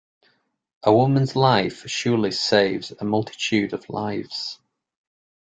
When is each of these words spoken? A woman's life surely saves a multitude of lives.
A 0.81 0.91
woman's 0.91 1.35
life 1.35 1.83
surely 1.87 2.31
saves 2.31 2.89
a 2.91 3.03
multitude 3.05 3.71
of 3.71 3.87
lives. 3.87 4.57